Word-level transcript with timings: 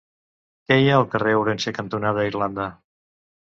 Què 0.69 0.77
hi 0.83 0.89
ha 0.89 0.95
al 1.01 1.05
carrer 1.11 1.35
Ourense 1.41 1.75
cantonada 1.81 2.27
Irlanda? 2.33 2.69